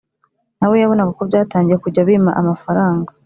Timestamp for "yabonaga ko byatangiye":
0.81-1.77